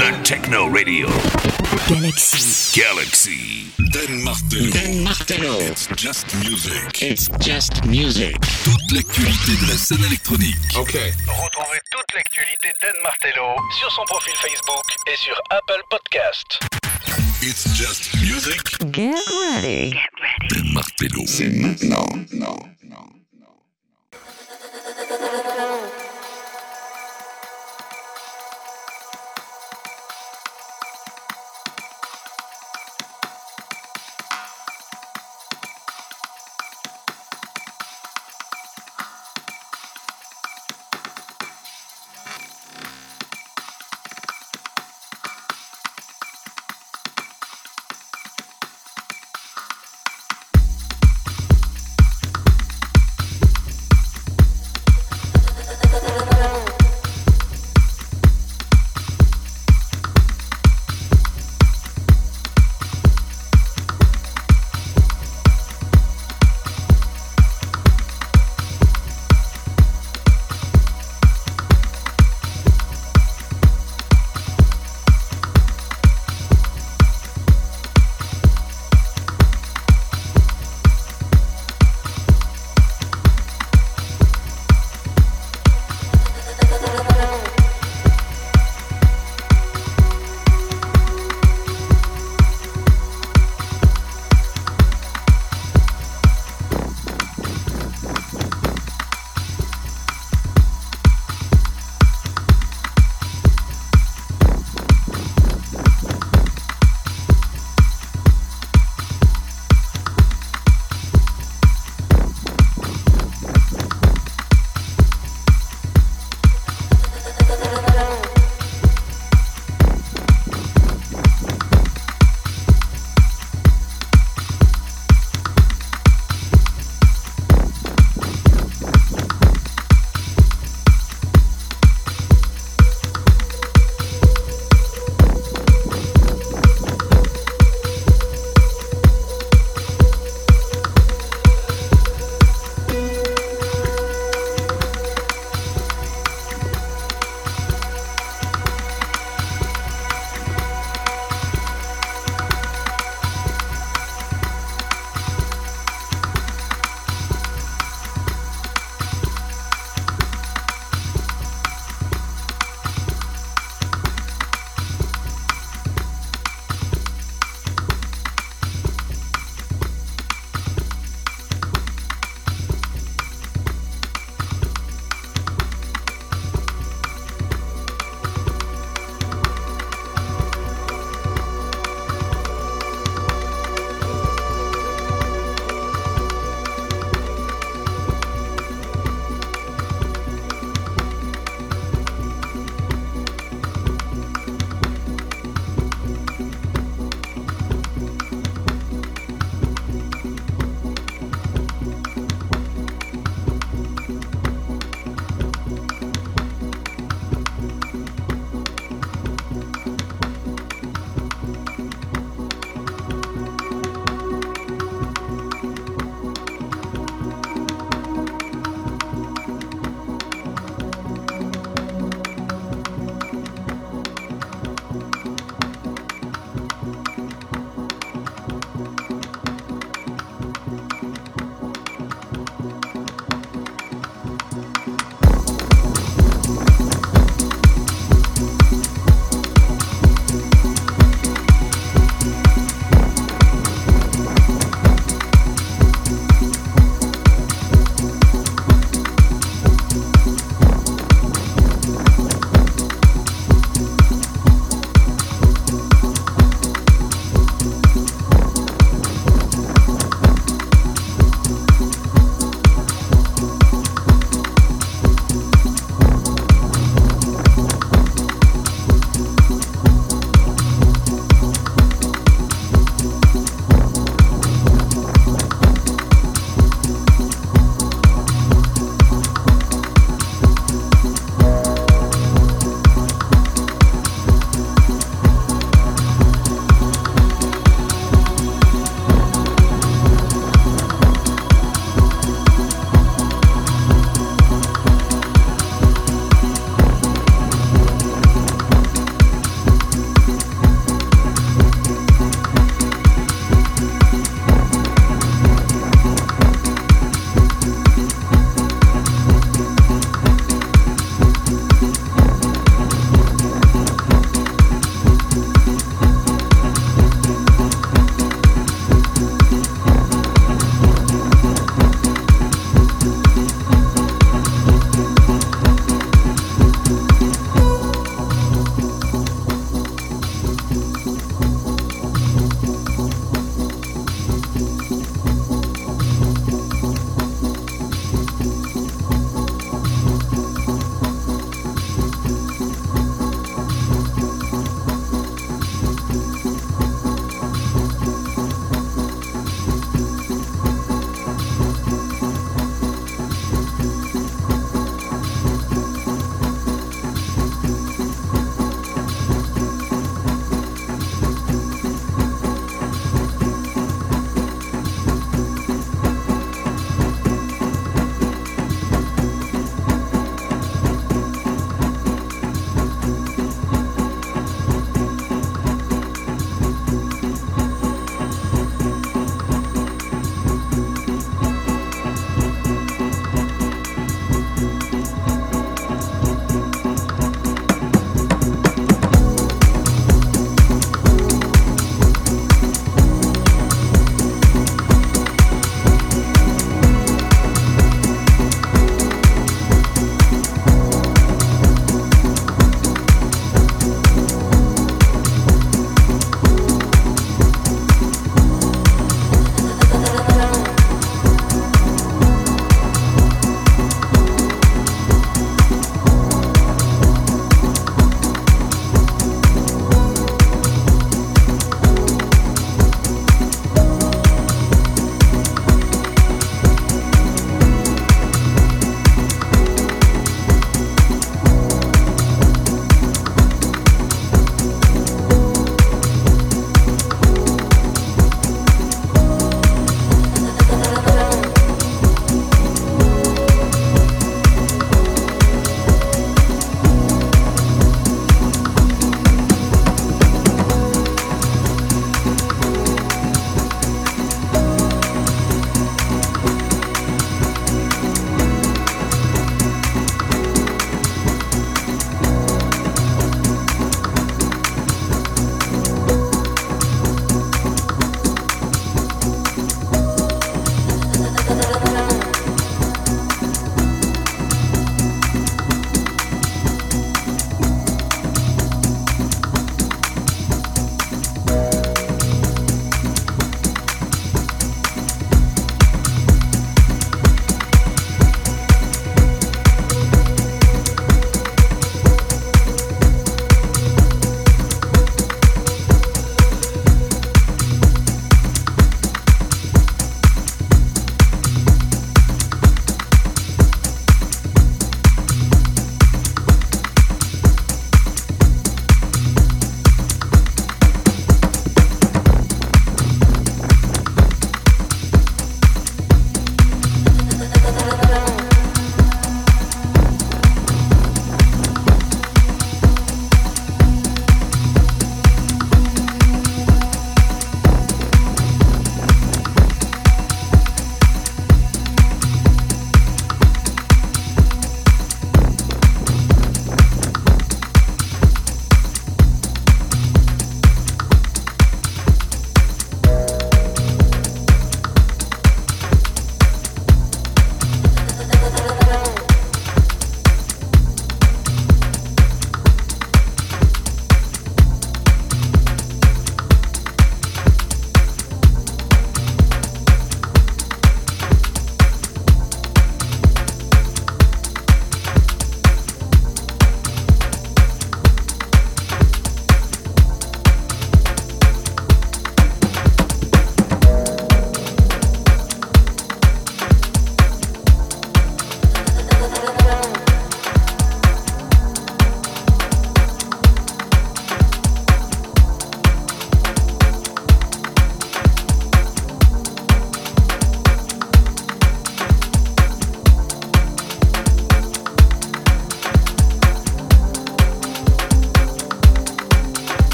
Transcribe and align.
The 0.00 0.16
Techno 0.24 0.66
Radio. 0.66 1.08
Galaxy. 1.86 2.80
Galaxy. 2.80 3.70
Dan 3.92 4.24
Martello. 4.24 4.70
Dan. 4.72 5.04
It's 5.60 5.88
just 5.88 6.24
music. 6.36 7.02
It's 7.02 7.28
just 7.38 7.84
music. 7.84 8.40
Toute 8.64 8.92
l'actualité 8.92 9.52
de 9.60 9.68
la 9.68 9.76
scène 9.76 10.02
électronique. 10.06 10.56
Ok. 10.78 10.96
Retrouvez 11.28 11.80
toute 11.90 12.14
l'actualité 12.14 12.68
d'Anne 12.80 13.02
Martello 13.04 13.56
sur 13.78 13.92
son 13.92 14.04
profil 14.06 14.32
Facebook 14.40 14.84
et 15.06 15.16
sur 15.16 15.38
Apple 15.50 15.82
Podcast. 15.90 16.58
It's 17.42 17.68
just 17.76 18.14
music. 18.22 18.80
Get 18.92 19.12
ready. 19.52 19.94
Dan 20.48 20.72
Martello. 20.72 21.24
C'est 21.26 21.50
maintenant. 21.50 22.06
Non. 22.32 22.56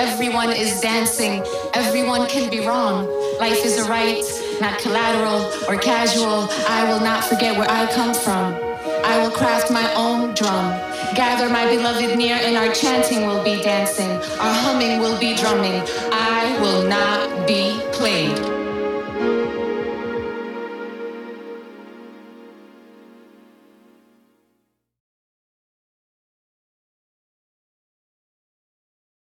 Everyone 0.00 0.50
is 0.50 0.80
dancing. 0.80 1.44
Everyone 1.74 2.26
can 2.26 2.50
be 2.50 2.60
wrong. 2.66 3.06
Life 3.38 3.62
is 3.66 3.78
a 3.78 3.84
right, 3.88 4.24
not 4.58 4.78
collateral 4.78 5.40
or 5.68 5.76
casual. 5.76 6.48
I 6.66 6.90
will 6.90 7.00
not 7.00 7.24
forget 7.24 7.58
where 7.58 7.70
I 7.70 7.84
come 7.92 8.14
from. 8.14 8.54
I 9.04 9.18
will 9.20 9.30
craft 9.30 9.70
my 9.70 9.86
own 9.94 10.34
drum. 10.34 10.66
Gather 11.14 11.50
my 11.50 11.66
beloved 11.66 12.16
near, 12.16 12.36
and 12.40 12.56
our 12.56 12.72
chanting 12.72 13.26
will 13.26 13.44
be 13.44 13.62
dancing. 13.62 14.10
Our 14.40 14.54
humming 14.64 15.00
will 15.00 15.18
be 15.20 15.36
drumming. 15.36 15.82
I 16.12 16.58
will 16.62 16.88
not 16.88 17.46
be 17.46 17.78
played. 17.92 18.49